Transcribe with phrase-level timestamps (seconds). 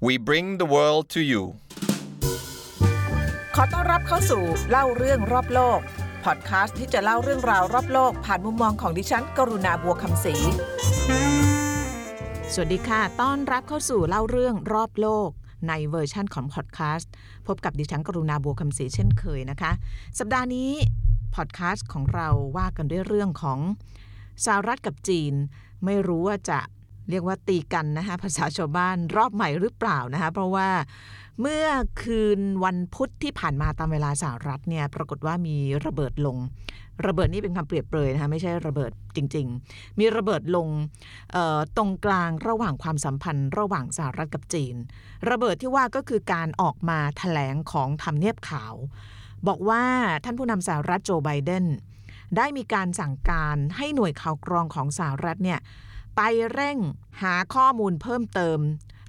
[0.00, 1.42] We bring the world to you
[3.54, 5.80] ขอต้อนรับเข้าสู่เล่าเรื่องรอบโลก
[6.24, 10.34] พอดคาสต์ที่จะเล่าเรื่องราวรอบโลก ผ่านมุมมองของดิฉัน กรุณาบัวคำศรี
[12.52, 15.30] สวัสดีค่ะ ต้อนรับเข้าสู่เล่าเรื่องรอบโลก
[15.68, 17.12] ในเวอร์ชั่นของพอดแคสต์
[17.46, 19.72] พบกับดิฉันกรุณาบัวคำศรีเช่นเคยนะคะ
[20.18, 20.70] สัปดาห์นี้
[21.34, 23.58] พอดแคสต์ของเราว่ากันด้วยเรื่องของ
[24.44, 25.32] สหรัฐกับจีน
[25.84, 26.60] ไม่รู้ว่าจะ
[27.10, 30.68] เรียกว่าตีกันนะคะภาษาชาวบ้านรอบใหม่หรือเปล่านะคะเพราะว่า
[31.40, 31.66] เมื่อ
[32.02, 35.56] คืนวันพุธที่ผ่านมาตามเวลาสหรัฐเนี่ยปรากฏว่ามี
[35.86, 36.36] ระเบิดลง
[37.06, 40.68] ระเบิดนี่เป็นคำเปรียบเปรยนะคะไม่ใช่ระเบิดจริง ๆ มีระเบิดลง
[41.76, 44.74] ตรงกลางระหว่างความสัมพันธ์ระหว่างสหรัฐกับจีน
[45.30, 48.74] ระเบิดที่ว่าก็คือการออกมาถแถลงของทำเนียบขาว
[49.48, 49.82] บอกว่า
[50.24, 51.64] ท่านผู้นำสหรัฐโจไบเดน
[52.36, 55.60] ได้มีการสั่งการให้หน่วยข่าวกรองของสหรัฐเนี่ย
[56.20, 56.78] ไปเร่ง
[57.22, 58.58] หาข้อมูลเพิ่มเติม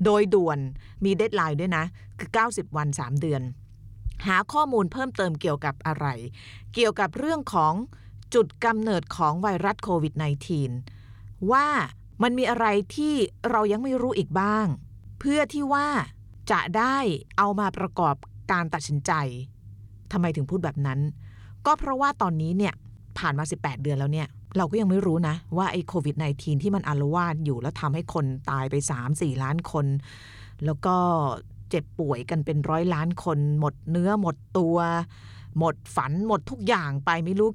[0.05, 0.59] โดยด่วน
[1.03, 1.85] มีเดทไลน์ด้วยนะ
[2.19, 3.41] คือ 90 วัน 3 เดือน
[4.27, 6.05] หาข้อมูลเพิ่มเติมเกี่ยวกับอะไร
[6.73, 7.73] เกี่ยวกับเรื่องของ
[8.33, 10.13] จุดกำเนิดของไวรัสโควิด
[10.81, 11.67] -19 ว่า
[12.23, 13.15] มันมีอะไรที่
[13.49, 14.65] เรายังไม่รู้อีกบ้าง
[15.19, 15.87] เพื่อที่ว่า
[16.51, 16.97] จะได้
[17.37, 18.15] เอามาประกอบ
[18.51, 19.11] การตัดสินใจ
[20.11, 20.99] ทำไมถึงพูดแบบนั้น
[21.65, 22.73] ก็เพราะว่าตอนนี้เนี่ย
[23.17, 28.75] ผ่านมา 18 เดือนแล้วเนี่ย เราก็ยังไม่รู้นะ ว่าไอ้โควิด -19 ที่มันอารวาสอยู่แล้วทำให้คนตายไป
[29.09, 29.85] 3-4 ล้านคน
[30.65, 30.95] แล้วก็
[31.69, 34.77] เจ็บป่วยกันเป็นร้อยล้านคน หมดเนื้อหมดตัว
[35.57, 37.49] หมดฝันหมดทุกอย่างไปไม่รู้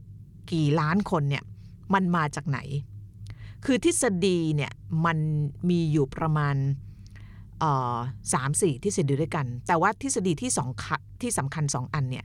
[0.53, 1.45] กี่ล้านคนเนี่ย
[1.95, 2.59] มันมาจากไหน
[3.64, 4.73] คือทฤษฎีเนี่ย
[5.05, 5.19] มัน
[5.70, 6.56] มีอยู่ประมาณ
[8.33, 10.69] สามสี่ทฤษฎีด้วยกัน แต่ว่าทฤษฎีที่สอง
[11.23, 12.25] ที่สำคัญสองอันเนี่ย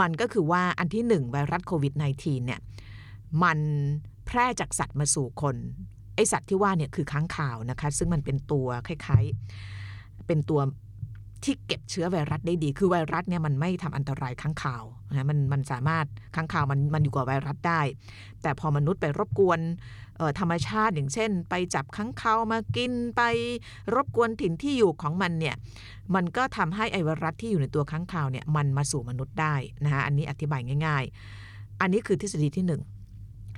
[0.00, 2.60] มันก็คือว่าอันที่หนึ่งไวรัสโควิด -19 เนี่ย
[3.42, 3.58] มัน
[4.26, 5.56] แพร่จากสัตว์มาสู่คน
[6.14, 10.60] ไอสัตว์ที่ว่าเนี่ยคือค้างคาวนะคะ ซึ่งมันเป็นตัวคล้ายๆ เป็นตัว
[11.44, 17.80] ที่เก็บเชื้อไวรัสได้ดี คือไวรัสเนี่ยมันไม่ทำอันตรายค้างคาวนะมันมันสามารถค้างคาวมันมันอยู่กับไวรัสได้
[18.42, 19.60] แต่พอมนุษย์ไปรบกวน
[20.38, 23.22] ธรรมชาติอย่างเช่น ไปจับค้างคาวมากินไป
[23.94, 25.56] รบกวนถิ่นที่อยู่ของมันเนี่ย
[26.14, 29.54] มันก็ทำให้ไอไวรัสที่อยู่ในตัวค้างคาวเนี่ยมันมาสู่มนุษย์ได้
[29.84, 31.04] นะคะอันนี้อธิบายง่าย
[31.42, 33.01] ๆ อันนี้คือทฤษฎีที่1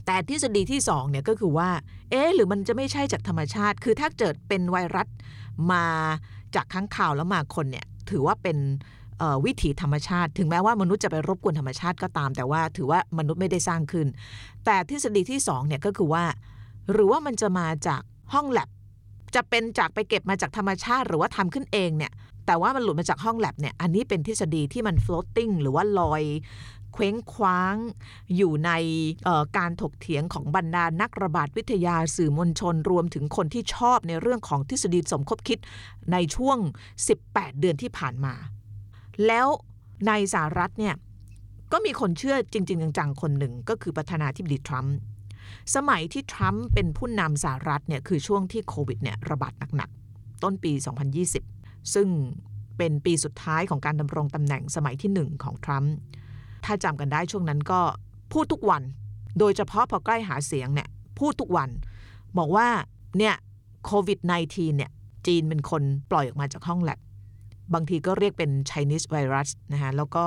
[0.07, 1.71] แต่ทฤษฎีที่2เนี่ยก็คือว่า
[2.11, 5.09] เอ๊หรือมันจะไม่ใช่จากธรรมชาติ คือถ้าเกิดเป็นไวรัส
[5.73, 5.87] มา
[6.55, 8.59] จากข้างข่าวแล้วมาคนเนี่ยถือว่าเป็น
[9.45, 14.07] วิถีธรรมชาติ ถึงแม้ว่ามนุษย์จะไปรบกวนธรรมชาติก็ตาม แต่ว่าถือว่ามนุษย์ไม่ได้สร้างขึ้น
[14.65, 16.25] แต่ทฤษฎีที่2เนี่ยก็คือว่า
[16.93, 18.69] หรือว่ามันจะมาจากห้องแลบ
[19.35, 22.13] จะเป็นจากไปเก็บมาจากธรรมชาติ หรือว่าทำขึ้นเองเนี่ย
[22.47, 26.23] แต่ว่ามันหลุดมาจากห้องแลบเนี่ยอันนี้เป็นทฤษฎีที่มัน floating หรือว่าลอย
[26.94, 27.77] เคว้งคว้าง
[28.37, 28.71] อยู่ใน
[29.59, 35.59] การถกเถียงของบรรดานักระบาดวิทยาสื่อมวลชนรวมถึงคนที่ชอบในเรื่องของทฤษฎีสมคบคิด
[36.12, 36.59] ในช่วง
[37.09, 38.34] 18 เดือนที่ผ่านมา
[39.27, 39.47] แล้ว
[40.06, 40.94] ในสหรัฐเนี่ย
[41.72, 44.97] ก็มีคนเชื่อจริง ๆ จังๆ คนหนึ่งก็คือประธานาธิบดีทรัมป์
[45.75, 50.72] สมัยที่ทรัมป์เป็นผู้นำสหรัฐเนี่ยคือช่วงที่โควิดเนี่ยระบาดหนักๆ ต้นปี
[51.32, 52.09] 2020 ซึ่ง
[52.78, 55.94] เป็นปีสุดท้ายของการดำรงตำแหน่งสมัยที่หนึ่งของทรัมป์
[56.65, 57.81] ถ้าจำกันได้ช่วงนั้นก็
[58.33, 58.83] พูดทุกวัน
[59.39, 60.89] โดยเฉพาะพอใกล้หาเสียงเนี่ย
[61.19, 61.69] พูดทุกวัน
[62.39, 62.69] บอกว่า
[63.19, 63.35] เนี่ย
[63.85, 64.91] โควิด -19 เนี่ย
[65.27, 66.99] จีนเป็นคนปล่อยออกมาจากห้องแลบ
[67.75, 70.25] บางทีก็เรียกเป็น Chinese virus นะคะแล้วก็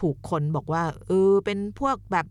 [0.00, 2.26] ถูกคนบอกว่าเออเป็นพวกแบบ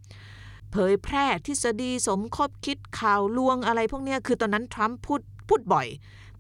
[0.72, 5.88] เผยแพร่ทฤษฎีสมคบคิดข่าวลวงอะไรพวกนี้คือตอนนั้นทรัมป์พูดพูดบ่อย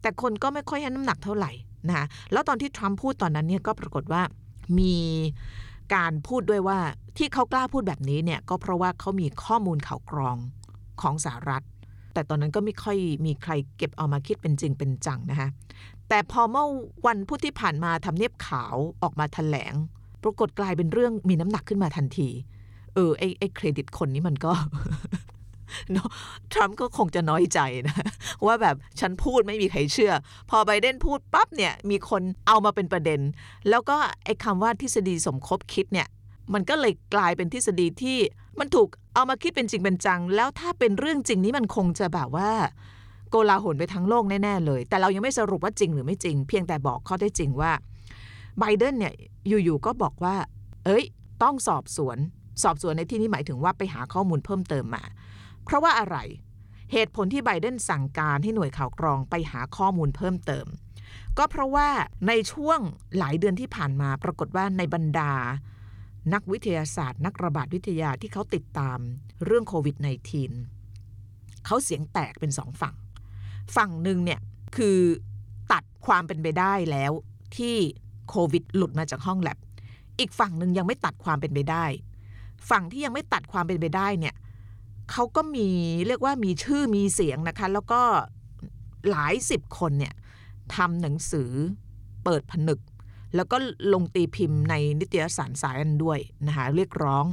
[0.02, 1.52] แต่คนก็ไม่ค่อยให้น้ำหนักเท่าไหร่
[1.88, 4.22] นะคะแล้วตอนที่ทรัมป์พูดตอนนั้นเนี่ยก็ปรากฏว่า
[4.80, 4.96] มี
[5.94, 6.79] การพูดด้วยว่า
[7.18, 10.38] ที่เขากล้าพูดแบบนี้เนี่ยก็เพราะว่าเขามีข้อมูลข่าวกรอง
[11.01, 11.63] ของสหรัฐ
[12.13, 15.50] แต่ตอนนั้นก็ไม่ค่อยมีใครเก็บเอามาคิดเป็นจริงเป็นจังนะคะ
[16.09, 16.68] แต่พอเมื่อ
[17.07, 19.73] วันพุธที่ผ่านมาทำเนียบขาวออกมาแถลง
[20.23, 22.29] ปรากฏกลายเป็นเรื่องมีน้ำหนักขึ้นมาทันที
[22.94, 24.52] เออไอไอเครดิตคนนี้มันก็
[25.92, 26.09] เนาะ
[26.53, 27.96] ทรัมป์ก็คงจะน้อยใจนะ
[28.46, 30.14] ว่าแบบฉันพูดไม่มีใครเชื่อ
[30.50, 33.20] พอไบเดนพูดปั๊บเนี่ย มีคนเอามาเป็นประเด็น
[33.70, 36.08] แล้วก็ไอ้คำว่าทฤษฎีสมคบคิดเนี่ย
[36.53, 38.17] มันก็เลยกลายเป็นทฤษฎีที่
[38.59, 42.52] มันถูกเอามาคิดเป็นจริงเป็นจัง แล้วถ้าเป็นเรื่องจริงนี้มันคงจะแบบว่า
[43.29, 47.72] โกลาหลไปทั้งโลกแน่ๆเลย แต่เรายังไม่สรุปว่าจริงหรือไม่จริง เพียงแต่บอกข้อได้จริงว่า
[48.59, 49.14] ไบเดนเนี่ย
[49.47, 50.35] อยู่ๆก็บอกว่า
[50.85, 51.03] เอ้ย
[51.44, 52.17] ต้องสอบสวน
[52.64, 55.03] สอบสวนในที่นี้หมายถึงว่าไปหาข้อมูลเพิ่มเติมมา
[55.66, 56.17] เพราะว่าอะไร
[56.91, 60.67] เหตุผลที่ไบเดนสั่งการให้หน่วยข่าวกรองไปหาข้อมูลเพิ่มเติม
[61.38, 61.90] ก็เพราะว่า
[62.28, 62.79] ในช่วง
[63.17, 65.34] หลายเดือนที่ผ่านมาปรากฏว่าในบรรดา
[66.34, 68.97] นักวิทยาศาสตร์ นักระบาดวิทยาที่เขาติดตาม
[69.46, 69.96] เรื่องโควิด
[70.82, 72.96] -19 เขาเสียงแตกเป็นสองฝั่ง
[73.76, 74.40] ฝั่งหนึ่งเนี่ย
[74.76, 75.00] คือ
[75.72, 77.12] ตัดความเป็นไปได้แล้ว
[77.58, 77.76] ที่
[78.29, 79.58] โควิดหลุดมาจากห้องแลบ
[80.20, 81.85] อีกฝั่งหนึ่งยังไม่ตัดความเป็นไปได้
[82.70, 84.35] ฝั่งที่ยังไม่ตัดความเป็นไปได้เนี่ย
[85.11, 85.67] เขาก็มี
[86.07, 88.02] เรียกว่ามีชื่อมีเสียงนะคะ แล้วก็
[89.09, 90.13] หลายสิบคนเนี่ย
[90.75, 91.52] ทำหนังสือ
[92.23, 92.79] เปิดผนึก
[93.35, 93.57] แล้วก็
[93.93, 97.25] ลงตีพิมพ์ในนิตยสารสายอันด้วยนะคะเรียกร้อง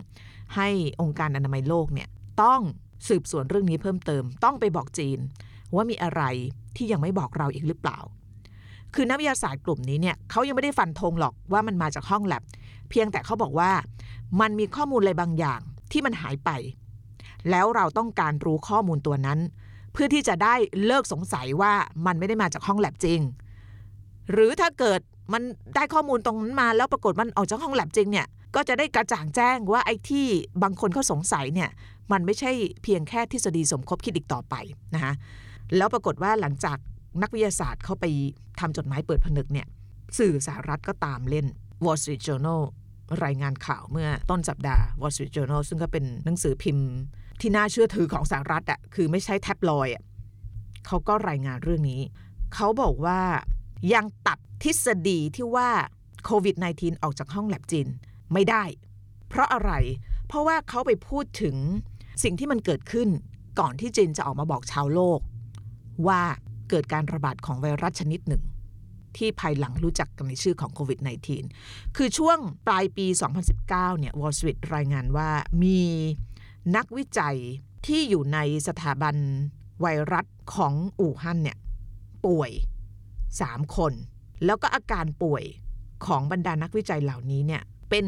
[0.57, 0.69] ให้
[1.01, 2.09] องค์การอนามัยโลกเนี่ย
[2.43, 2.61] ต้อง
[3.09, 5.19] สืบสวนเรื่องนี้เพิ่มเติม ต้องไปบอกจีน
[5.75, 6.23] ว่ามีอะไร
[6.77, 7.99] ที่ยังไม่บอกเราอีกหรือเปล่า
[8.95, 12.43] คือนักวิทยาศาสตร์กลุ่มนี้เนี่ยเขายังไม่ได้ฟันธงหรอกว่ามันมาจากห้องแลบ
[12.91, 13.71] เพียงแต่เขาบอกว่า
[14.41, 15.61] มันมีข้อมูลอะไรบางอย่าง
[15.93, 16.51] ที่มันหายไป
[17.51, 19.39] แล้วเราต้องการรู้ข้อมูลตัวนั้น
[19.93, 20.55] เพื่อที่จะได้
[20.85, 21.73] เลิกสงสัยว่า
[22.07, 23.21] มันไม่ได้มาจากห้องแลบจริง
[24.33, 25.01] หรือถ้าเกิด
[25.33, 25.43] มัน
[25.75, 30.27] ได้ข้อมูลตรงนั้นมาแล้วปรากฏมันออกจากห้องแลบจริงเนี่ยก็จะได้กระจ่างแจ้งว่าไอ้ที่
[30.63, 31.71] บางคนเขาสงสัยเนี่ย
[32.13, 32.53] มันไม่ใช่
[32.83, 34.55] เพียงแค่ทฤษฎีสมคบคิดอีกต่อไป
[34.95, 35.13] นะคะ
[35.77, 36.79] แล้วปรากฏว่าหลังจาก
[37.23, 38.05] นักวิทยาศาสตร์เขาไป
[38.61, 39.67] ทำจดหมายเปิดผนึกเนี่ย
[40.19, 41.47] สื่อสหรัฐก็ตามเล่น
[41.85, 42.61] Wall Street Journal
[43.25, 46.89] รายงานข่าวเมื่อต้นสัปดาห์ Wall Street Journal ซึ่งก็เป็นหนังสือพิมพ์
[47.43, 50.03] ที่น่าเชื่อถือของสหรัฐอะคือไม่ใช่แท็บลอยอะ
[50.87, 52.01] เขาก็รายงานเรื่องนี้
[52.55, 53.21] เขาบอกว่า
[53.95, 55.71] ยังตัดทฤษฎีที่ว่า
[56.25, 57.89] โควิด -19 ออกจากห้องแลบจีน
[58.33, 58.65] ไม่ได้
[59.29, 59.73] เพราะอะไร
[60.27, 61.57] เพราะว่าเขาไปพูดถึง
[62.23, 63.09] สิ่งที่มันเกิดขึ้น
[63.61, 65.21] ก่อนที่จีนจะออกมาบอกชาวโลก
[66.07, 66.23] ว่า
[66.71, 68.43] เกิดการระบาดของไวรัสชนิดหนึ่ง
[69.17, 70.99] ที่ภายหลังรู้จักกันในชื่อของโควิด
[71.49, 73.07] -19 คือช่วงปลายปี
[73.53, 75.31] 2019 เนี่ย Wall Street รายงานว่า
[75.63, 75.81] มี
[76.77, 77.37] นักวิจัย
[77.87, 78.39] ที่อยู่ใน
[78.69, 79.17] สถาบัน
[79.81, 81.59] ไวรัสของอู่ฮั่นเนี่ย
[82.27, 82.51] ป่วย
[83.13, 83.93] 3 คน
[84.45, 85.45] แล้วก็อาการป่วย
[86.07, 88.07] ของบรรดานักวิจัยเหล่านี้เนี่ยเป็น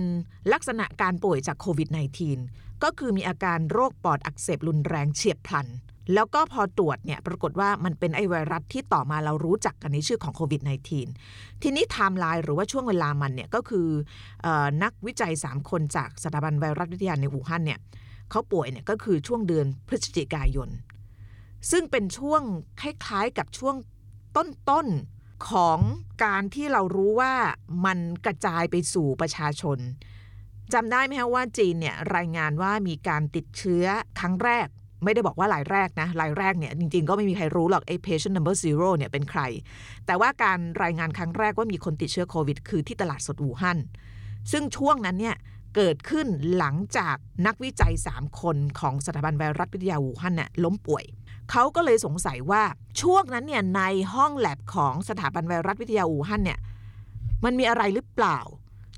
[0.53, 1.89] ลักษณะการป่วยจากโควิด
[2.37, 5.67] -19 ก็คือมีอาการโรคปอดอักเสบรุนแรงเฉียบพลัน
[6.15, 10.61] แล้วก็พอตรวจเนี่ยปรากฏว่ามันเป็นไอไวรัสที่ต่อมาเรารู้จักกันในชื่อของโควิด
[11.13, 13.89] -19 ทีนี้ไทม์ไลน์หรือว่าช่วงเวลามันเนี่ยก็คือ
[14.47, 14.49] อ
[14.83, 17.81] นักวิจัย 3 คนจากสถาบันไวรัสวิทยาในอู่ฮั่นเนี่ย
[18.31, 20.69] เขาป่วยเนี่ยก็คือช่วงเดือนพฤศจิกายน
[21.71, 22.43] ซึ่งเป็นช่วง
[22.81, 23.77] คล้ายๆกับช่วง
[24.37, 25.79] ต้นๆของ
[26.25, 27.35] การที่เรารู้ว่า
[27.85, 29.79] มันกระจายไปสู่ประชาชน
[30.73, 33.85] จำได้ไหมคะว่าจีนเนี่ยรายงานว่ามีการติดเชื้อ
[34.21, 34.69] ครั้งแรก
[35.05, 39.41] ไม่ได้บอกว่ารายแรกนะรายแรกเนี่ยจริงๆ ก็ไม่มีใครรู้หรอกไอ้ patient number zero เนี่ยเป็นใคร
[40.07, 43.79] แต่ว่าการรายงานครั้งแรกว่ามีคนติดเชื้อโควิด คือที่ตลาดสดอู่ฮั่น
[44.53, 45.37] ซึ่งช่วงนั้นเนี่ย
[45.75, 46.27] เกิดขึ้น
[46.57, 47.17] หลังจาก
[47.47, 51.05] นักวิจัย 3 คนของสถาบันไวรัสวิทยาอู่ฮั่นน่ะล้มป่วย
[51.51, 52.63] เขาก็เลยสงสัยว่า
[53.01, 53.83] ช่วงนั้นเนี่ยใน
[54.15, 56.61] ห้องแลบของสถาบันไวรัสวิทยาอู่ฮั่นเนี่ย
[57.45, 58.39] มันมีอะไรหรือเปล่า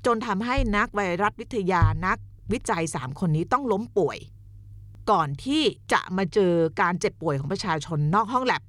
[0.05, 2.17] จนทำให้นักไวรัสวิทยานัก
[2.53, 4.17] วิจัย 3 คนนี้ต้องล้มป่วย
[5.11, 5.61] ก่อนที่
[5.93, 8.63] จะมาเจอการเจ็บป่วยของประชาชนนอกห้องแลบ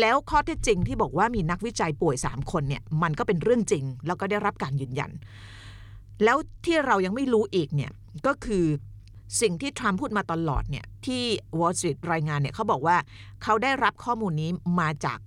[0.00, 5.10] แล้วข้อเท็จจริงที่บอกว่ามีนักวิจัยป่วย 3 คนเนี่ยมันก็เป็นเรื่องจริง แล้วก็ได้รับการยืนยัน
[6.24, 7.92] แล้วที่เรายังไม่รู้อีกเนี่ย
[8.26, 8.66] ก็คือ
[9.40, 11.22] สิ่งที่ทรัมป์พูดมาตลอดเนี่ยที่
[11.58, 12.96] Wall Street รายงานเนี่ยเขาบอกว่า
[13.42, 14.50] เขาได้รับข้อมูลนี้
[14.80, 15.18] มาจาก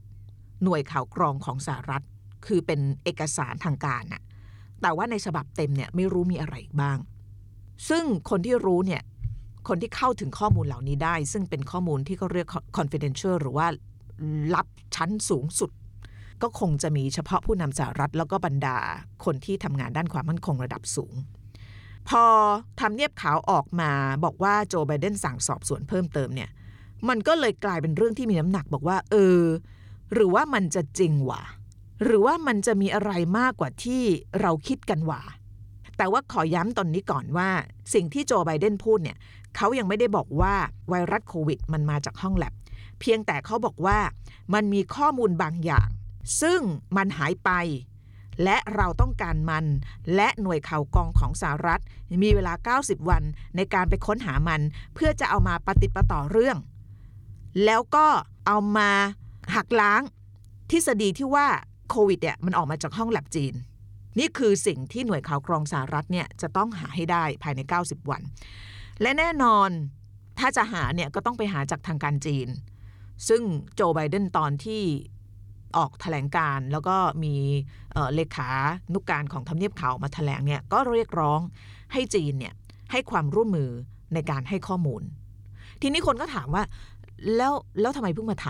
[0.63, 2.03] หน่วยข่าวกรองของสหรัฐ
[2.45, 4.21] คือเป็นเอกสารทางการน่ะ
[4.81, 6.97] แต่ว่าในฉบับเต็มเนี่ยไม่รู้มีอะไรบ้าง
[7.89, 9.01] ซึ่งคนที่รู้เนี่ย
[9.67, 12.47] คนที่เข้าถึงข้อมูลเหล่านี้ได้ ซึ่งเป็นข้อมูลที่เขาเรียก
[12.77, 13.67] confidential หรือว่า
[14.53, 15.69] ลับชั้นสูงสุด
[16.43, 18.77] ก็คงจะมีเฉพาะผู้นำสหรัฐแล้วก็บรรดา
[19.25, 21.13] คนที่ทำงานด้านความมั่นคงระดับสูง
[22.09, 22.23] พอ
[22.79, 23.91] ทำเนียบขาวออกมา
[24.23, 26.49] บอกว่าโจไบเดนสั่งสอบสวนเพิ่มเติมเนี่ย
[27.09, 29.41] มันก็เลยกลายเป็นเรื่องที่มีน้ำหนักบอกว่า เออ
[30.13, 31.41] หรือว่ามันจะจริงวะ
[32.03, 34.03] หรือว่ามันจะมีอะไรมากกว่าที่
[34.41, 35.21] เราคิดกันวะ
[35.97, 37.49] แต่ว่าขอย้ำตอนนี้ก่อนว่า
[37.93, 39.17] สิ่งที่โจไบเดนพูดเนี่ย
[39.55, 40.53] เขายังไม่ได้บอกว่า
[40.89, 42.53] ไวรัสโควิด มันมาจากห้องแลบ
[42.99, 43.97] เพียงแต่เขาบอกว่า
[44.53, 45.89] มันมีข้อมูลบางอย่าง
[46.41, 46.59] ซึ่ง
[46.97, 47.51] มันหายไป
[48.43, 49.65] และเราต้องการมัน
[50.15, 51.81] และหน่วยข่าวกองของสหรัฐ
[52.23, 53.23] มีเวลา 90 วัน
[53.55, 54.61] ในการไปค้นหามัน
[54.95, 56.57] เพื่อจะเอามาปฏิประต่อเรื่อง
[57.65, 58.07] แล้วก็
[58.47, 58.89] เอามา
[59.55, 60.01] หักล้าง
[60.71, 61.47] ทฤษฎีที่ว่า
[61.89, 63.53] โควิดเนี่ยมันออกมาจากห้องแลบจีน
[64.19, 68.21] นี่คือสิ่งที่หน่วยข่าวกรองสหรัฐเนี่ยจะต้องหาให้ได้ภายใน 90 วัน
[69.01, 69.69] และแน่นอน
[70.39, 72.47] ถ้าจะหาเนี่ยก็ต้องไปหาจากทางการจีน
[73.27, 73.41] ซึ่ง
[73.75, 74.83] โจไบเดนตอนที่
[75.77, 77.35] ออกแถลงการแล้วก็มี
[78.15, 78.49] เลขา
[78.93, 81.39] นุกการของทำเนียบขาวมาแถลงเนี่ยก็เรียกร้อง
[81.93, 82.53] ให้จีนเนี่ย
[82.91, 83.69] ให้ความร่วมมือ
[84.13, 85.01] ในการให้ข้อมูล
[85.81, 86.63] ทีนี้คนก็ถามว่า
[87.35, 88.45] แล้วแล้วทำไมเพิ่งมาท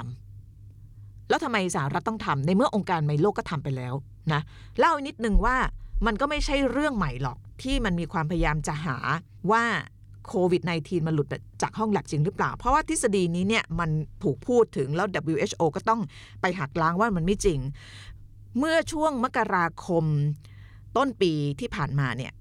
[0.64, 3.94] ำแล้วทำไมสหรัฐต้องทำในเมื่อองค์การไมโลกก็ทำไปแล้ว
[4.34, 4.42] นะ
[4.80, 5.56] เล่านิดนึงว่า
[6.06, 8.98] มันก็ไม่ใช่เรื่องใหม่หรอกที่มันมีความพยายามจะหา
[9.52, 9.64] ว่า
[10.28, 11.28] โควิด -19 มันหลุด
[11.62, 13.90] จากห้องแลบจริงหรือเปล่า เพราะว่าทฤษฎีนี้เนี่ยมัน
[14.24, 16.02] ถูกพูดถึงแล้ว WHO ก็ต้อง
[16.42, 17.60] ไปหักล้างว่ามันไม่จริง
[18.58, 20.06] เมื่อช่วงมกราคม
[20.98, 22.32] ต้นปีที่ผ่านมาเนี่ย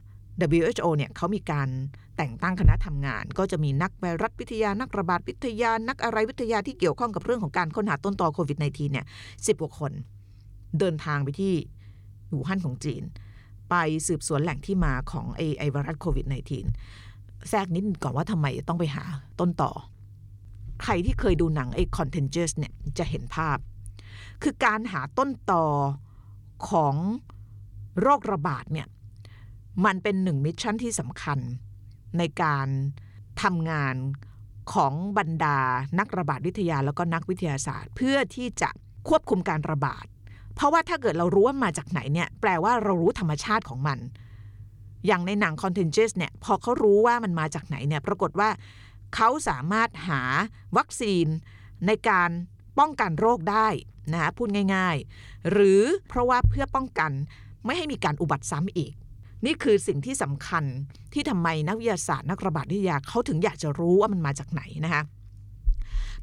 [0.61, 1.69] WHO เนี่ยเขามีการ
[2.17, 9.07] แต่งตั้งคณะทำงาน ก็จะมีนักไวรัสวิทยานักระบาดวิทยานักอะไรวิทยาที่เกี่ยวข้องกับเรื่องของการค้นหาต้นตอโควิด -19 เนี่ย
[9.47, 9.93] สิบกว่าคน
[10.79, 11.55] เดินทางไปที่
[12.31, 13.03] อู่ฮั่นของจีน
[13.71, 13.75] ไป
[14.07, 17.12] สืบสวนแหล่งที่มาของไอไอไวรัสโควิด -19
[17.49, 19.05] แทรกนิดก่อนว่าทำไมต้องไปหา
[19.41, 19.73] ต้นต่อ
[20.83, 23.59] ใครที่เคยดูหนังไอ้ Contagious เนี่ยจะเห็นภาพ
[24.43, 25.65] คือการหาต้นต่อ
[26.69, 26.95] ของ
[28.01, 28.89] โรคระบาดเนี่ย
[29.85, 31.39] มันเป็นหนึ่งมิชชั่นที่สำคัญ
[32.19, 32.69] ในการ
[33.43, 33.95] ทำงาน
[34.75, 35.59] ของบรรดา
[35.99, 38.71] นักระบาดวิทยาแล้วก็นักวิทยาศาสตร์ เพื่อที่จะ
[39.09, 40.07] ควบคุมการระบาด
[40.55, 43.99] เพราะว่าถ้าเกิดเรารู้ว่ามาจากไหนเนี่ยแปลว่าเรารู้ธรรมชาติของมัน
[45.07, 48.51] อย่างในหนัง Contagious เนี่ยพอเขารู้ว่ามันมาจากไหนเนี่ยปรากฏว่า
[49.15, 50.23] เขาสามารถหา
[50.77, 51.27] วัคซีน
[51.87, 52.31] ในการ
[52.79, 53.69] ป้องกันโรคได้
[54.13, 57.13] นะคะพูดง่ายๆ หรือเพราะว่าเพื่อป้องกัน
[57.65, 58.93] ไม่ให้มีการอุบัติซ้ำอีก
[59.45, 60.65] นี่คือสิ่งที่สำคัญ
[61.13, 65.03] ที่ทำไมนักวิทยาศาสตร์นักระบาดวิทยาเขาถึงอยากจะรู้ว่ามันมาจากไหนนะคะ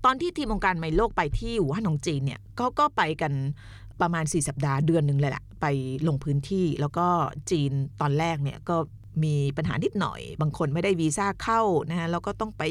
[0.05, 3.33] ตอนที่ทีมองค์การไมโลกไปที่อู่ฮั่นของจีนเนี่ยก็ก็ไปกัน
[4.01, 5.65] ประมาณ 4 สัปดาห์เดือนหนึ่งเลยแหละไป
[6.07, 7.07] ลงพื้นที่แล้วก็
[7.51, 8.77] จีนตอนแรกเนี่ยก็
[9.23, 12.63] มีปัญหานิดหน่อย บางคนไม่ได้วีซ่าเข้านะฮะแล้วก็ต้องไป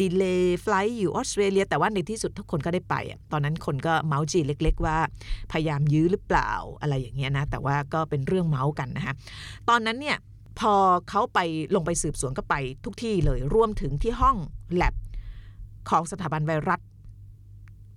[0.00, 2.94] delay flight อยู่ออสเตรเลีย แต่ว่าในที่สุดทุกคนก็ได้ไป
[3.32, 4.98] ตอนนั้นคนก็เมาส์จีนเล็ก ๆ ว่า
[5.52, 9.14] พยายามยื้อหรือเปล่าอะไรอย่างเงี้ยนะ แต่ว่าก็เป็นเรื่องเมาส์กันนะฮะ
[9.68, 10.16] ตอนนั้นเนี่ย
[10.60, 10.74] พอ
[11.08, 11.38] เขาไป
[11.74, 12.54] ลงไปสืบสวนก็ไป
[12.84, 14.36] ทุกที่เลย รวมถึงที่ห้อง
[14.74, 14.94] แลบ
[15.90, 16.80] ของสถาบันไวรัส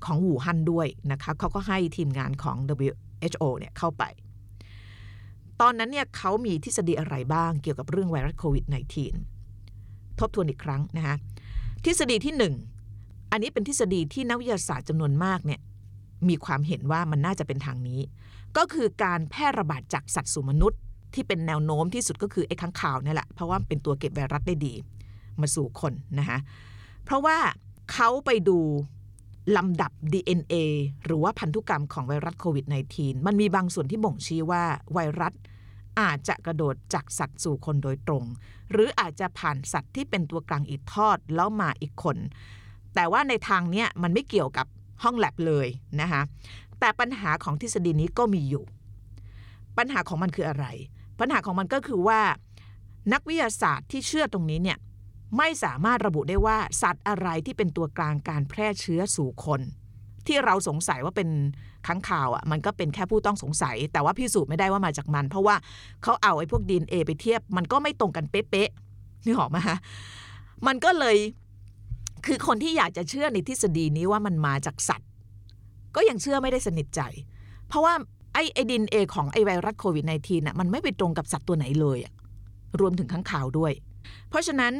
[0.05, 2.57] ของอู่ฮั่นด้วยนะคะเขาก็ให้ทีมงานของ
[2.87, 4.03] WHO เนี่ยเข้าไป
[5.61, 8.65] ตอนนั้นเนี่ยเขามีทฤษฎีอะไรบ้างเกี่ยวกับเรื่องไวรัสโควิด
[9.41, 11.15] -19 ทบทวนอีกครั้งนะคะ
[11.85, 12.33] ทฤษฎีที่
[12.77, 15.59] 1 อันนี้เป็นทฤษฎีที่นักวิทยาศาสตร์จำนวนมากเนี่ย
[16.29, 17.99] มีความเห็นว่ามันน่าจะเป็นทางนี้
[18.57, 20.79] ก็คือการแพร่ระบาดจากสัตว์สู่มนุษย์
[21.13, 24.73] ที่เป็นแนวโน้มที่สุดก็คือไอ้ค้างคาวนี่แหละ เพราะว่าเป็นตัวเก็บไวรัสได้ดี
[25.41, 26.37] มาสู่คนนะคะ
[27.03, 27.37] เพราะว่า
[27.93, 28.59] เขาไปดู
[29.57, 30.55] ลำดับ DNA
[31.03, 35.33] หรือว่าพันธุกรรมของไวรัสโควิด -19 มันมีบางส่วนที่บ่งชี้ว่าไวรัส
[35.99, 38.23] อาจจะกระโดดจากสัตว์สู่คนโดยตรง
[38.71, 42.17] หรืออาจจะผ่านสัตว์ที่เป็นตัวกลางอีกทอดแล้วมาอีกคน
[42.95, 44.67] แต่ว่าในทางเนี้ยมันไม่เกี่ยวกับ
[45.03, 45.67] ห้องแลบเลย
[46.01, 46.21] นะคะ
[46.79, 48.63] แต่ปัญหาของทฤษฎีนี้ก็มีอยู่
[49.77, 50.65] ปัญหาของมันคืออะไร
[51.19, 52.21] ปัญหาของมันก็คือว่า
[53.13, 54.77] นักวิทยาศาสตร์ที่เชื่อตรงนี้เนี่ย
[55.37, 59.61] ไม่สามารถระบุได้ว่าสัตว์อะไรที่เป็นตัวกลางการแพร่เชื้อสู่คน
[60.27, 61.29] ที่เราสงสัยว่าเป็น
[61.87, 65.55] ค้างคาวอะ่ะมันก็เป็นแค่ผู้ต้องสงสัย แต่ว่าพิสูจน์ไม่ได้ว่ามาจากมัน เพราะว่า
[66.03, 69.77] เขาเอาไอ้พวกดีเอไปเทียบ มันก็ไม่ตรงกันเป๊ะๆนี่หรอมาฮะ
[70.67, 71.17] มันก็เลย
[72.25, 75.09] คือคนที่อยากจะเชื่อในทฤษฎีนี้ว่ามันมาจากสัตว์
[75.95, 77.01] ก็ยังเชื่อไม่ได้สนิทใจ
[77.67, 77.93] เพราะว่า
[78.33, 82.13] ไอ้ไอ้ดีเอของไอไวรัสโควิด -19 น่ะมันไม่ไปตรงกับสัตว์ตัวไหนเลยอะ
[82.79, 83.71] รวมถึงค้างคาวด้วย
[84.29, 84.73] เพราะฉะนั้น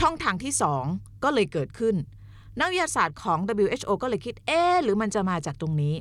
[0.00, 0.54] ช่องทางที่
[0.88, 1.96] 2 ก็เลยเกิดขึ้น
[2.58, 5.94] นักวิทยาศาสตร์ของ WHO ก็เลยคิด เอ๊หรือมันจะมาจากตรงนี้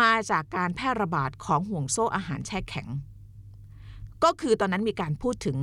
[0.00, 2.88] มาจากการแพร่ระบาดของห่วงโซ่อาหารแช่แข็ง
[4.24, 5.58] ก็คือตอนนั้นมีการพูดถึง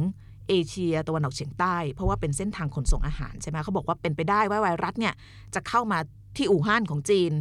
[0.48, 5.14] เอเชียตะวันออกเฉียงใต้ เพราะว่าเป็นเส้นทางขนส่งอาหารใช่ไหมเขาบอกว่าเป็นไปได้ว่าไวรัสเนี่ย
[5.56, 6.00] จะเข้ามา
[6.38, 7.32] ที่อู่ฮั่นของจีน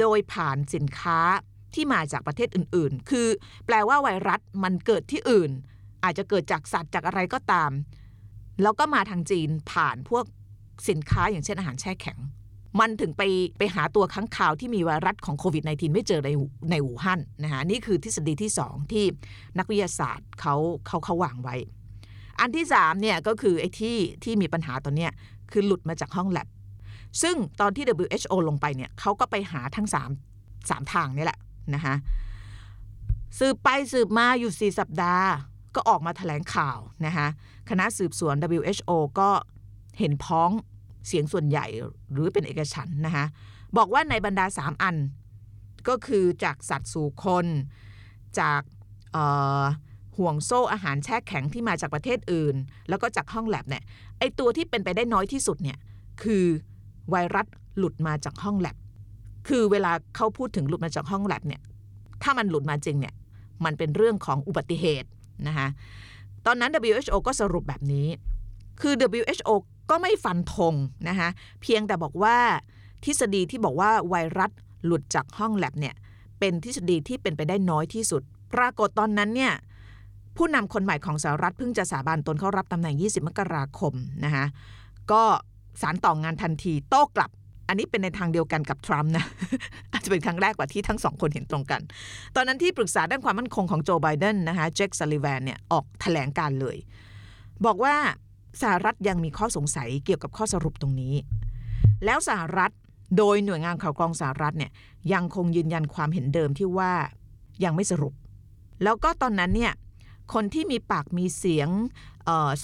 [0.00, 1.18] โดยผ่านสินค้า
[1.74, 3.28] ที่มาจากประเทศอื่น ๆ คือ
[3.66, 5.50] แปลว่าไวรัสมันเกิดที่อื่น
[6.04, 7.70] อาจจะเกิดจากสัตว์จากอะไรก็ตาม
[8.62, 10.24] แล้วก็มาทางจีนผ่านพวก
[10.88, 12.18] สินค้าอย่างเช่นอาหารแช่แข็ง
[12.80, 13.22] มันถึงไป
[13.58, 16.30] ไปหาตัวค้างคาวที่มีไวรัสของโควิด -19 ไม่เจอใน
[16.70, 19.04] ในอู่ฮั่นนะคะนี่คือทฤษฎีที่ 2 ที่
[19.58, 20.54] นักวิทยาศาสตร์เขา
[20.86, 21.56] เขาเขาวางไว้
[22.40, 25.12] อันที่3เนี่ยก็คือไอ้ที่ที่มีปัญหาตอนเนี้ย
[25.52, 26.48] คือหลุดมาจากห้องแลบ
[27.22, 31.38] ซึ่งตอนที่ WHO ลงไปเนี่ยเขาก็ไปหาทั้ง 3 3 ทางนี่แหละ
[31.74, 31.94] นะคะ
[33.38, 35.28] สืบไปสืบมาอยู่ 4 สัปดาห์
[35.74, 37.26] ก็ออกมาถแถลงข่าวนะคะ
[37.70, 39.30] คณะสืบสวน WHO ก็
[39.98, 40.50] เห็นพ้อง
[41.06, 41.66] เสียงส่วนใหญ่
[42.12, 43.24] หรือเป็นเอกฉันนะคะ
[43.76, 44.96] บอกว่าในบรรดา 3 อัน
[45.88, 47.46] ก็คือจากสัตว์สู่คน
[48.40, 48.62] จาก
[50.18, 52.56] ห่วงโซ่อาหารแช่แข็งที่มาจากประเทศอื่น
[52.88, 53.82] แล้วก็จากห้องแลบเนี่ย
[54.18, 55.78] ไอตัวที่เป็นไปได้น้อยที่สุดเนี่ย
[56.22, 56.44] คือ
[57.10, 57.46] ไวรัส
[57.78, 58.76] หลุดมาจากห้องแลบ
[59.48, 61.62] คือเวลาเขาพูดถึงหลุดมาจากห้องแลบเนี่ย
[62.22, 63.14] ถ้ามันหลุดมาจริงเนี่ย
[63.64, 65.08] มันเป็นเรื่องของอุบัติเหตุ
[65.48, 65.66] นะคะ
[66.46, 68.06] ตอนนั้น WHO ก็สรุปแบบนี้
[68.80, 69.50] คือ WHO
[69.90, 70.74] ก็ไม่ฟันธง
[71.08, 71.28] นะคะ
[71.62, 72.36] เพียงแต่บอกว่า
[73.04, 74.50] ทฤษฎีที่บอกว่าไวรัส
[74.84, 75.94] หลุดจากห้องแลบเนี่ย
[76.38, 78.22] เป็นทฤษฎีที่เป็นไปได้น้อยที่สุด
[78.54, 79.52] ปรากฏตอนนั้นเนี่ย
[80.36, 83.94] ผู้นำคนใหม่ของสหรัฐเพิ่งจะสาบานตนเข้ารับตำแหน่ง 20 มกราคม
[84.24, 84.44] นะคะ
[85.12, 85.22] ก็
[85.80, 87.30] สารต่องงานทันทีโต้กลับ
[87.70, 89.24] อันนี้เป็นในทางเดียวกันกับทรัมป์นะ
[89.92, 91.80] อาจจะเป็นครั้งแรกกว่าที่ทั้งสองคนเห็นตรงกัน
[92.36, 96.76] ตอนนั้นที่ปรึกษาด้านความมั่นคงของโจไบเดนนะคะเจคซัลลิแวนเนี่ยออกแถลงการเลย
[97.64, 97.94] บอกว่า
[98.62, 101.14] สหรัฐยังมีข้อสงสัยเกี่ยวกับข้อสรุปตรงนี้
[102.04, 102.70] แล้วสหรัฐ
[103.16, 104.70] โดยหน่วยงานข่าวกรองสหรัฐเนี่ย
[105.12, 106.92] ยังคงยืนยันความเห็นเดิมที่ว่า
[107.64, 108.14] ยังไม่สรุป
[108.82, 109.72] แล้วก็ตอนนั้นเนี่ย
[110.34, 111.68] คนที่มีปากมีเสียง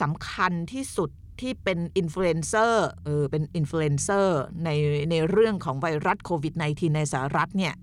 [0.03, 1.11] สำคัญที่สุด
[1.41, 4.71] ที่เป็นอินฟลูเอนเซอร์เออเป็นอินฟลูเอนเซอร์ใน
[5.11, 7.75] ในเรื่องของไวรัสโควิด -19 ในสหรัฐเนี่ย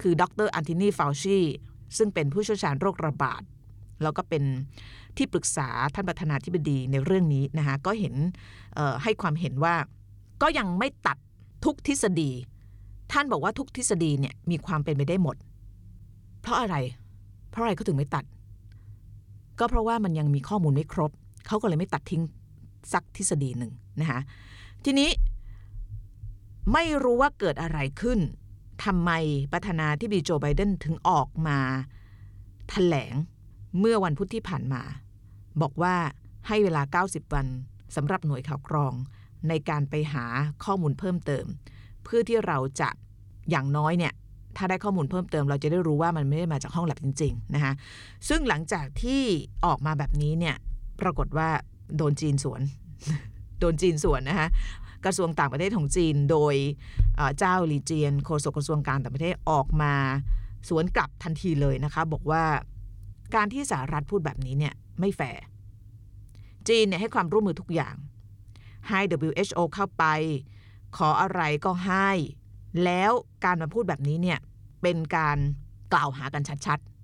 [0.00, 1.38] คือดรอันโทนีฟาวชี
[1.96, 3.42] ซึ่งเป็นผู้เชี่ยวชาญโรคระบาด
[4.02, 4.42] แล้วก็เป็น
[5.16, 8.14] ที่ปรึกษาท่านประธานาธิบดีในเรื่องนี้นะคะก็เห็น
[8.78, 9.74] ออให้ความเห็นว่า
[10.42, 11.16] ก็ยังไม่ตัด
[11.64, 12.30] ทุกทฤษฎี
[13.12, 15.36] ท่านบอกว่าทุกทฤษฎีเนี่ยมีความเป็นไปได้หมด
[16.40, 16.76] เพราะอะไร
[17.50, 18.24] เพราะอะไรเขาถึงไม่ตัด
[19.58, 21.10] ก็เพราะว่ามันยังมีข้อมูลไม่ครบ
[21.46, 22.22] เขาก็เลยไม่ตัดทิ้ง
[22.92, 24.20] สักทฤษฎีหนึ่งนะคะ
[24.84, 25.10] ทีนี้
[26.72, 28.20] ไม่รู้ว่าเกิดอะไรขึ้น
[28.84, 29.10] ทำไม
[29.52, 31.58] ประธานาธิบดีโจไบเดนถึงออกมา
[32.70, 33.14] แถลง
[33.78, 34.82] เมื่อวันพุธที่ผ่านมา
[35.62, 35.94] บอกว่า
[36.48, 37.46] ให้เวลา 90 วัน
[37.96, 38.94] สำหรับหน่วยข่าวกรอง
[39.48, 40.24] ในการไปหา
[40.64, 41.46] ข้อมูลเพิ่มเติม
[42.04, 42.88] เพื่อที่เราจะ
[43.50, 44.12] อย่างน้อยเนี่ย
[44.56, 47.72] ถ้าได้ข้อมูลเพิ่มเติมเราจะได้รู้ว่ามันไม่ได้มาจากห้องแลบจริงๆนะคะ
[48.28, 49.22] ซึ่งหลังจากที่
[49.64, 50.56] ออกมาแบบนี้เนี่ย
[51.00, 51.48] ปรากฏว่า
[51.96, 52.60] โดนจีนสวน
[53.60, 54.48] โดนจีนสวนนะคะ
[55.04, 56.54] กระทรวงต่างประเทศของจีน โดย
[57.38, 59.94] เจ้าหลีเจียนโฆษกกระทรวงการต่างประเทศออกมา
[60.68, 62.44] สวนกลับทันทีเลยนะคะ บอกว่า
[63.34, 65.42] การที่สหรัฐพูดแบบนี้เนี่ยไม่แฟร์
[66.68, 67.94] จีนเนี่ยให้ความร่วมมือทุกอย่าง
[68.88, 70.04] ให้ WHO เข้าไป
[70.96, 72.10] ขออะไรก็ให้
[72.84, 73.12] แล้ว
[73.44, 74.38] การมาพูดแบบนี้เนี่ย
[74.82, 75.38] เป็นการ
[75.92, 76.95] กล่าวหากันชัดๆ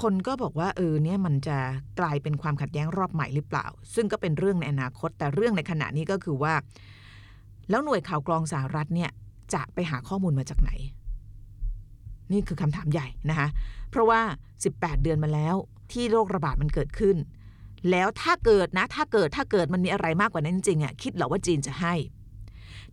[0.00, 1.58] คนก็บอกว่าเออเนี่ยมันจะ
[2.00, 6.54] กลายเป็นความขัดแย้งรอบใหม่หรือเปล่า ซึ่งก็เป็นเรื่องในอนาคต แต่เรื่องในขณะนี้ก็คือว่า
[7.70, 9.10] แล้วหน่วยข่าวกรองสหรัฐเนี่ย
[9.54, 10.70] จะไปหาข้อมูลมาจากไหน
[12.32, 13.48] นี่คือคำถามใหญ่นะคะ
[13.90, 14.20] เพราะว่า
[14.62, 15.54] 18 เดือนมาแล้ว
[15.92, 17.16] ที่โรคระบาดมันเกิดขึ้น
[17.90, 21.94] แล้วถ้าเกิดนะ ถ้าเกิดถ้าเกิดมันมีอะไรมากกว่านั้นจริงๆอะคิดเหรอว่าจีนจะให้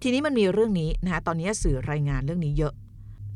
[0.02, 2.74] ทีนี้มันมีเรื่องนี้นะคะตอนนี้สื่อรายงานเรื่องนี้เยอะ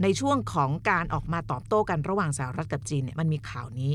[0.02, 3.94] ในช่วงของการออกมาตอบโต้กันระหว่างสหรัฐกับจีนเนี่ยมันมีข่าวนี้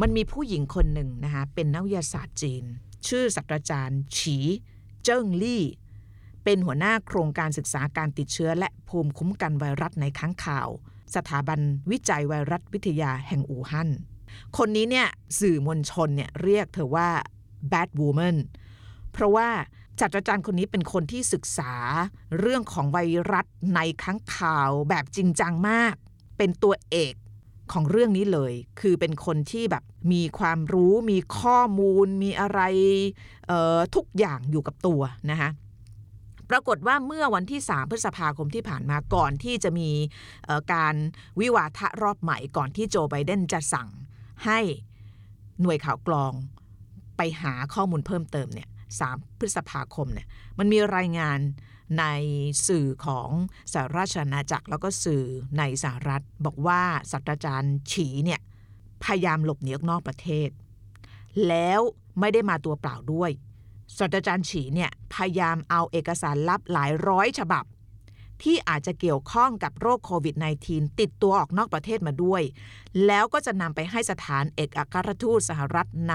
[0.00, 2.64] มันมีผู้หญิงคนหนึ่งนะคะเป็นนักวิทยาศาสตร์จีน
[3.08, 4.36] ชื่อศาสตราจารย์ฉี
[5.04, 5.64] เจิ้งลี่
[6.44, 10.68] เป็นหัวหน้าโครงการศึกษาการติดเชื้อ และภูมิคุ้มกันไวรัสในค้างข่าว
[11.14, 11.60] สถาบัน
[11.90, 13.90] วิจัยไวรัสวิทยาแห่งอู่ฮั่น
[14.56, 15.08] คนนี้เนี่ย
[15.40, 17.08] สื่อมวลชนเนี่ยเรียกเธอว่า
[17.72, 18.36] bad woman
[19.12, 19.48] เพราะว่า
[20.00, 21.72] ศาสตราจารย์คนนี้เป็นคนที่ศึกษา
[22.38, 22.98] เรื่องของไว
[23.32, 25.94] รัสในค้างข่าวแบบจริงจังมาก
[26.38, 27.14] เป็นตัวเอก
[27.72, 32.60] ของเรื่องนี้เลย คือเป็นคนที่แบบมีความรู้มีข้อมูล มีอะไร
[33.46, 35.50] เอ่อทุกอย่างอยู่กับตัวนะคะ
[36.50, 39.90] ปรากฏว่าเมื่อวันที่ 3 พฤษภาคมที่ผ่านมาก่อนที่จะมี
[40.44, 40.94] เอ่อการ
[41.40, 43.88] วิวาทะรอบใหม่ก่อนที่โจไบเดนจะสั่ง
[44.44, 44.58] ให้
[45.62, 46.32] หน่วยข่าวกรอง
[47.16, 50.26] ไปหาข้อมูลเพิ่มเติมเนี่ย 3 พฤษภาคมเนี่ย
[50.58, 51.38] มันมีรายงาน
[51.98, 52.04] ใน
[52.68, 53.30] สื่อของ
[53.72, 55.24] สหราชอาณาจักรแล้วก็สื่อ
[55.58, 58.40] ในสหรัฐ บอกว่าศาสตราจารย์ฉีเนี่ย
[59.04, 60.48] พยายามหลบหนีออกนอกประเทศ
[61.48, 61.80] แล้ว
[62.20, 63.30] ไม่ได้มาตัวเปล่าด้วย
[63.98, 67.64] ศาสตราจารย์ฉีเนี่ยพยายามเอาเอกสารลับหลายร้อยฉบับ
[68.42, 70.34] ที่อาจจะเกี่ยวข้องกับโรคโควิด
[70.68, 72.42] -19 ติดตัวออกนอกประเทศมาด้วย
[73.06, 76.14] แล้วก็จะนำไปให้สถานเอกอัครทูตสหรัฐใน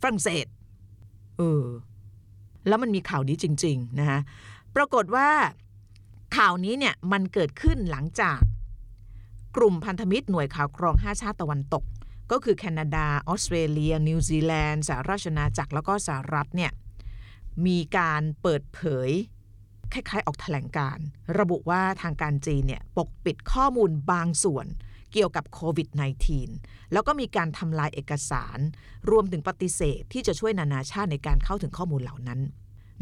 [0.00, 0.46] ฝรั่งเศส
[1.38, 1.64] เออ
[2.68, 4.20] แล้วมันมีข่าวนี้จริงๆนะคะ
[4.76, 5.28] ปรากฏว่า
[6.36, 8.40] ข่าวนี้เนี่ยมันเกิดขึ้นหลังจาก
[9.56, 11.84] กลุ่มพันธมิตรหน่วยข่าวกรอง 5 ชาติตะวันตก
[12.30, 16.72] ก็คือแคนาดา ออสเตรเลีย นิวซีแลนด์สหราชอาณาจักรแล้วก็สหรัฐเนี่ย
[17.66, 19.10] มีการเปิดเผย
[19.92, 20.98] คล้ายๆ ออกแถลงการ
[21.38, 24.66] ระบุว่าทางการจีนเนี่ยปกปิดข้อมูลบางส่วน
[25.12, 25.88] เกี่ยวกับโควิด
[26.40, 28.58] -19 แล้วก็มีการทำลายเอกสาร
[29.10, 32.40] รวมถึงปฏิเสธที่จะช่วยนานาชาติในการเข้าถึงข้อมูลเหล่านั้น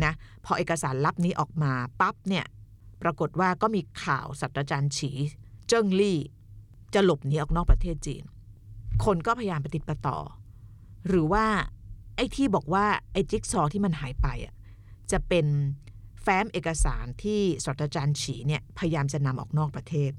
[0.05, 0.13] นะ
[0.45, 2.45] พอเอกสารลับนี้ออกมาปั๊บเนี่ย
[3.03, 5.11] ปรากฏว่าก็มีข่าวศาสตราจารย์ฉี
[5.69, 6.19] เจิ้งลี่
[6.95, 8.25] จะหลบหนีออกนอกประเทศจีน
[9.05, 10.19] คนก็พยายามปฏิดประต่อ
[11.09, 11.45] หรือว่า
[12.17, 14.55] ไอ้ที่บอกว่าไอ้จิ๊กซอว์ที่มันหายไปอะ
[15.13, 15.47] จะเป็น
[16.23, 20.13] แฟ้มเอกสารที่ศาสตราจารย์ฉีเนี่ยพยายามจะนำออกนอกประเทศ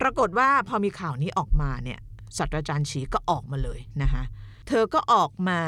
[0.00, 2.00] ปรากฏว่าพอมีข่าวนี้ออกมาเนี่ย
[2.36, 4.22] ศาสตราจารย์ฉีก็ออกมาเลยนะคะ
[4.68, 5.60] เธอก็ออกมา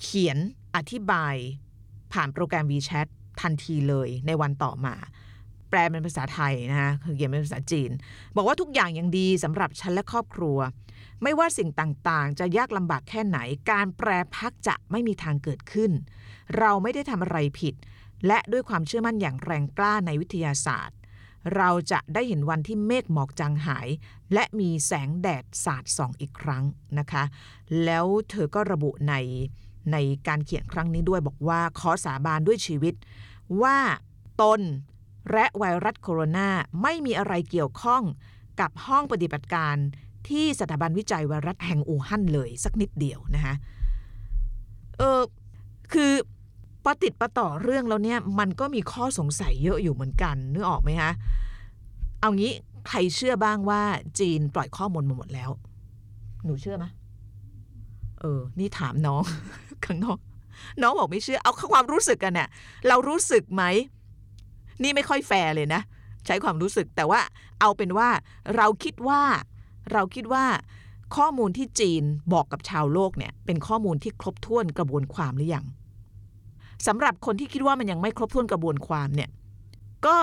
[0.00, 0.38] เขียน
[0.76, 1.34] อธิบาย
[2.12, 3.06] ผ่านโปรแกรม WeChat
[3.40, 4.94] ทันทีเลยในวันต่อมา
[5.70, 7.90] แปลเป็นภาษาไทยนะคะคือเขียนเป็นภาษาจีน
[8.36, 10.58] บอกว่าทุกอย่างยังดีสำหรับฉันและครอบครัว
[11.22, 13.38] ไม่ว่าสิ่งต่างๆ จะยากลำบากแค่ไหน
[13.70, 15.92] การแปรพักจะไม่มีทางเกิดขึ้น
[16.58, 17.74] เราไม่ได้ทำอะไรผิด
[18.26, 20.95] และด้วยความเชื่อมั่นอย่างแรงกล้าในวิทยาศาสตร์
[21.56, 23.88] เราจะได้เห็นวันที่เมฆหมอกจางหาย
[24.32, 26.64] และมีแสงแดดสาดส่องอีกครั้ง
[26.98, 27.24] นะคะ
[27.84, 29.14] แล้วเธอก็ระบุใน
[29.92, 29.96] ใน
[30.28, 32.94] การเขียนครั้งนี้ด้วยบอกว่าขอสาบานด้วยชีวิต
[33.62, 33.76] ว่า
[34.42, 34.60] ตน
[35.32, 36.48] และไวรัสโคโรนา
[36.82, 38.02] ไม่มีอะไรเกี่ยวข้อง
[38.60, 39.76] กับห้องปฏิบัติการ
[40.28, 43.54] ที่สถาบันวิจัยไวรัสแห่งอู่ฮั่นเลยสักนิดเดียวนะคะ
[44.98, 45.20] เออ
[45.92, 46.12] คือ
[46.86, 51.10] ปฏิดประต่อเรื่องแล้วเนี่ยมันก็มีข้อสงสัยเยอะอยู่เหมือนกันนึกออกไหมคะ
[52.20, 52.52] เอางี้
[52.88, 53.82] ใครเชื่อบ้างว่า
[54.18, 55.50] จีนปล่อยข้อมูลมาหมดแล้ว
[56.44, 56.86] หนูเชื่อไหม
[58.20, 59.22] เออ นี่ถามน้อง
[59.84, 60.18] ข้างนอก
[60.82, 62.48] น้องบอกไม่เชื่อ เอาความรู้สึกกันเนี่ย
[62.88, 63.62] เรารู้สึกไหม
[64.82, 65.80] นี่ไม่ค่อยแฟร์เลยนะ
[66.26, 67.20] ใช้ความรู้สึกแต่ว่า
[67.60, 68.08] เอาเป็นว่า
[68.56, 69.22] เราคิดว่า
[69.92, 70.44] เราคิดว่า
[71.16, 75.66] ข้อมูลที่จีนบอกกับชาวโลกเนี่ย เป็นข้อมูลที่ครบถ้วนกระบวนความหรือยัง
[76.86, 79.30] สำหรับคนที่คิดว่ามันยังไม่ครบถ้วนกระบวนความเนี่ย
[80.06, 80.16] ก็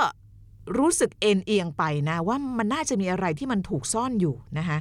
[0.77, 4.77] รู้สึกเอ็นเอียงไปนะว่ามันน่าจะมีอะไรที่มันถูกซ่อนอยู่นะคะ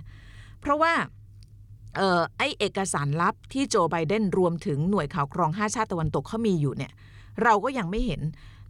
[0.61, 0.92] เพราะว่า
[1.98, 6.92] ออไอเอกสารลับที่โจไบเดนรวมถึงหน่วยข่าวกรองห้าชาติตะวันตกเขามีอยู่เนี่ย
[7.42, 8.20] เราก็ยังไม่เห็น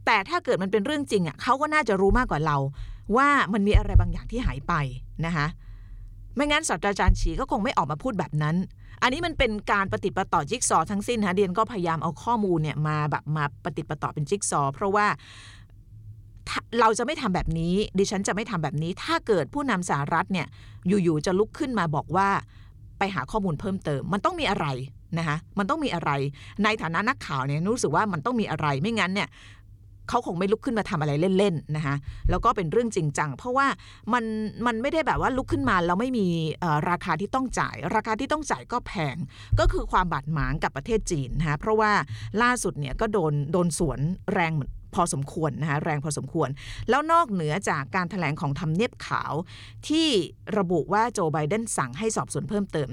[0.06, 2.56] แต่ถ้าเกิดมันเป็นเรื่องจริงอะเขาก็น่าจะรู้มากกว่าเรา
[3.16, 4.74] ว่ามันมีอะไรบางอย่างที่หายไป
[5.26, 5.46] นะคะ
[6.34, 8.56] ไม่งั้นศาสตราจารย์ฉีก็คงไม่ออกมาพูดแบบนั้น
[9.02, 15.06] อันนี้มันเป็นการปฏิปต่อจิ๊กซอทั้งสิ้นฮะเดียนก็พยายามเอาข้อมูลเนี่ยมาแบบมาปฏิปต่อเป็นจิ๊กซอ เพราะว่า
[16.80, 20.46] เราจะไม่ทำแบบนี้ ดิฉันจะไม่ทำแบบนี้ ถ้าเกิดผู้นำสหรัฐเนี่ย
[20.88, 22.28] อยู่ๆจะลุกขึ้นมาบอกว่า
[22.98, 24.66] ไปหาข้อมูลเพิ่มเติม มันต้องมีอะไร
[25.18, 26.10] นะคะมันต้องมีอะไร
[26.64, 29.28] ในฐานะนักข่าวเนี่ยรู้สึกว่ามันต้องมีอะไรไม่งั้นเนี่ย
[30.08, 31.94] เขาคงไม่ลุกขึ้นมาทำอะไรเล่นๆนะคะ
[32.30, 33.66] แล้วก็เป็นเรื่องจริงจังเพราะว่า
[34.12, 34.24] มัน
[34.66, 36.26] มันไม่ได้แบบว่าลุกขึ้นมาแล้วไม่มี
[36.90, 39.16] ราคาที่ต้องจ่าย ราคาที่ต้องจ่ายก็แพง
[39.58, 41.92] ก็คือความบาดหมางกับประเทศจีนนะคะเพราะว่า
[42.42, 43.98] ล่าสุดเนี่ยก็โดนโดนสวน
[44.34, 44.52] แรง
[44.94, 46.48] พอสมควรนะคะแรงพอสมควร
[46.88, 49.32] แล้วนอกเหนือจากการถแถลงของทำเนียบขาว
[49.88, 50.08] ที่
[50.58, 52.88] ระบุว่าโจไบเดนสั่งให้สอบสวนเพิ่มเติม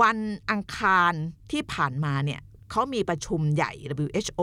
[0.00, 0.18] วัน
[0.50, 1.12] อังคาร
[1.50, 3.72] ที่ผ่านมาเนี่ยเขามีประชุมใหญ่
[4.06, 4.40] WHO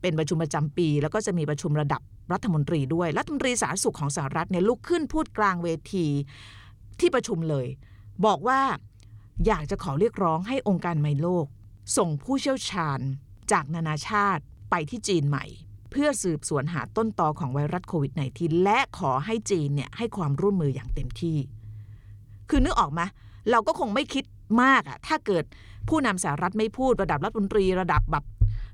[0.00, 2.00] เป็นประชุมประจำปี แล้วก็จะมีประชุมระดับ
[2.32, 6.06] รัฐมนตรีด้วย รัฐมนตรีสาธารณสุขของสหรัฐเนี่ยลุกขึ้นพูดกลางเวที
[7.00, 7.66] ที่ประชุมเลย
[8.26, 8.60] บอกว่า
[9.46, 11.46] อยากจะขอเรียกร้องให้องค์การไมโลก
[11.96, 13.00] ส่งผู้เชี่ยวชาญ
[13.52, 15.44] จากนานาชาติไปที่จีนใหม่
[15.90, 21.36] เพื่อสืบสวนหาต้นตอของไวรัสโควิด -19 และขอให้จีนเนี่ยให้ความร่วมมืออย่างเต็มที่
[22.50, 23.00] คือนึกออกไหม
[23.50, 24.24] เราก็คงไม่คิด
[24.62, 25.44] มากอะถ้าเกิด
[25.88, 28.24] ผู้นำสหรัฐไม่พูดระดับรัฐมนตรีระดับแบบ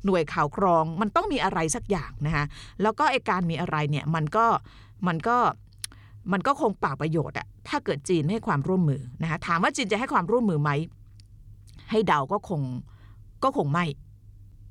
[0.04, 2.44] หน่วยข่าวกรองมันต้องมีอะไรสักอย่างนะคะ
[2.82, 4.46] แล้วก็ไอการมีอะไรเนี่ยมันก็
[5.06, 5.36] มันก็
[6.32, 10.70] มันก็คงปล่าประโยชน์อะถ้าเกิดจีนให้ความร่วมมือนะคะถามว่าจีนจะให้ความร่วมมือไหม
[11.90, 12.60] ให้เดาก็คง
[13.44, 13.84] ก็คงไม่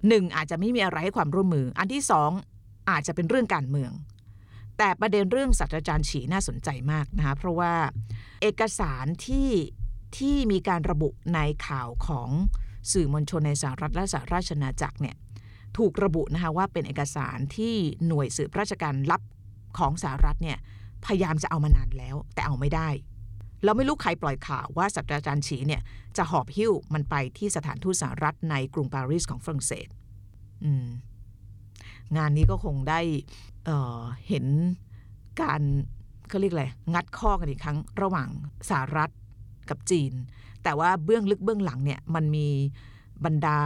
[0.08, 2.32] หนึ่งอาจจะไม่มีอะไรให้ความร่วมมือ อันที่สอง
[2.89, 3.91] อาจจะเป็นเรื่องการเมือง
[4.78, 7.74] แต่ประเด็นเรื่องศาสตราจารย์ฉีน่าสนใจมากนะคะเพราะว่า
[8.41, 9.50] เอกสารที่
[10.17, 12.30] ที่มีการระบุในข่าวของ
[12.91, 15.15] สื่อมวลชนในสหรัฐและสหราชอาณาจักรเนี่ย
[15.78, 17.76] ถูกระบุนะคะว่าเป็นเอกสารที่
[18.08, 19.22] หน่วยสืบราชการลับ
[19.78, 20.58] ของสหรัฐเนี่ย
[21.06, 22.89] พยายามจะเอามานานแล้วแต่เอาไม่ได้
[23.63, 25.82] เราไม่รู้ใครปล่อยข่าวว่าศาสตราจารย์ฉีเนี่ย
[26.17, 29.88] จะหอบหิ้วมันไปที่สถานทูตสหรัฐในกรุงปารีสของฝรั่งเศส
[32.17, 33.02] งานนี้ก็คงได้
[33.65, 34.46] เเห็น
[35.41, 35.62] การ
[36.30, 38.30] เขาเรียกอะไรงัดข้อกันอีกครั้งระหว่าง
[38.70, 39.10] สหรัฐ
[39.70, 40.13] กับจีน
[40.63, 42.47] แต่ว่าเบื้องลึกเบื้องหลังเนี่ยมันมี
[43.26, 43.60] บรรดา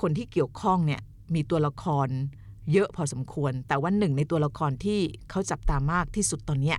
[0.00, 1.00] คนที่เกี่ยวข้องเนี่ย
[1.34, 2.08] มีตัวละคร
[2.72, 5.00] เยอะพอสมควร แต่ว่าหนึ่งในตัวละครที่
[5.30, 6.74] เขาจับตามากที่สุดตอนนี้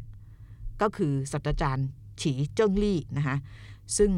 [0.82, 1.88] ก็คือศาสตราจารย์
[2.21, 3.38] ฉีเจิ้งลี่นะคะ
[3.97, 4.12] ซึ่ง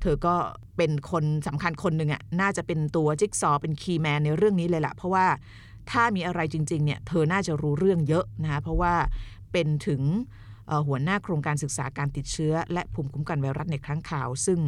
[0.00, 0.34] เธอก็
[0.76, 5.26] เป็นคนสำคัญคนหนึ่งอะ่ะน่าจะเป็นตัวจิ๊กซอเป็น key man ในเรื่องนี้เลยแหละเพราะว่า
[5.90, 8.94] ถ้ามีอะไรจริงๆเนี่ยเธอน่าจะรู้เรื่องเยอะนะคะเพราะว่า
[9.52, 10.02] เป็นถึง
[10.86, 14.58] หัวหน้าโครงการศึกษาการติดเชื้อ และภูมิคุ้มกันไวรัสในครั้งข่าว ซึ่ง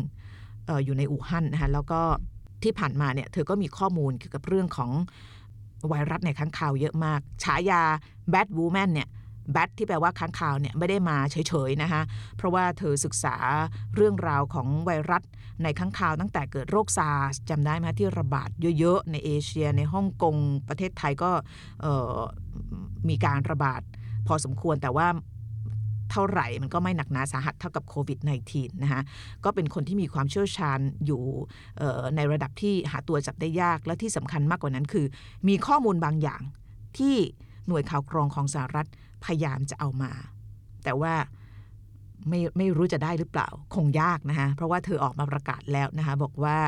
[0.69, 2.01] ออยู่ในอู่ฮั่นนะคะแล้วก็
[2.63, 4.91] ที่ผ่านมาเนี่ยเธอก็มีข้อมูลเกี่ยวกับเรื่องของ
[5.89, 7.83] ไวรัสในค้างคาวเยอะมาก ฉายา
[8.31, 9.09] แบดวูแมนเนี่ย
[9.53, 12.03] แบทที่แปลว่าค้างคาวเนี่ยไม่ได้มาเฉยๆนะคะ
[12.37, 13.37] เพราะว่าเธอศึกษา
[13.97, 15.23] เรื่องราวของไวรัส
[15.63, 20.37] ในค้างคาวตั้งแต่เกิดโรคซาร์สจำได้ไหมที่ระบาดเยอะๆ ในเอเชีย ในฮ่องกง
[20.69, 21.31] ประเทศไทยก็
[23.09, 23.83] มีการระบาด
[24.27, 25.07] พอสมควรแต่ว่า
[26.13, 28.19] เท่าไหร่มันก็ไม่หนักหนาสาหัสเท่ากับโควิด
[28.51, 29.03] -19 นะคะ
[29.45, 31.23] ก็เป็นคนที่มีความเชี่ยวชาญอยู่
[32.17, 35.07] ในระดับที่หาตัวจับได้ยากและที่สำคัญมากกว่านั้นคือ
[35.49, 36.43] มีข้อมูลบางอย่าง
[36.99, 37.17] ที่
[37.69, 38.89] หน่วยข่าวกรองของสหรัฐ
[39.25, 40.13] พยายามจะเอามา
[40.85, 41.15] แต่ว่า
[42.29, 46.59] ไม่ไม่รู้จะได้หรือเปล่าคงยากนะคะเพราะว่าเธอออกมาประกาศแล้วนะคะบอกว่า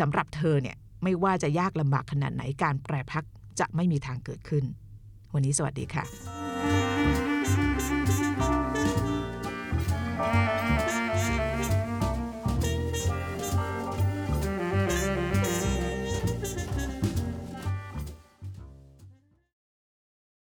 [0.00, 3.24] สำหรับเธอเนี่ยไม่ว่าจะยากลำบากขนาดไหนการแปรพัก
[3.60, 4.64] จะไม่มีทางเกิดขึ้น
[5.34, 6.49] วันนี้สวัสดีค่ะ